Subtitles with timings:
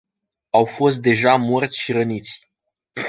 [0.51, 2.49] Au fost deja morți și răniți.